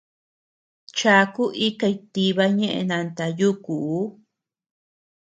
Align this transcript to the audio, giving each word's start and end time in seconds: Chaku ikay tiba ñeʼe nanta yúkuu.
Chaku 0.97 1.43
ikay 1.67 1.95
tiba 2.13 2.45
ñeʼe 2.57 2.81
nanta 2.89 3.25
yúkuu. 3.39 3.99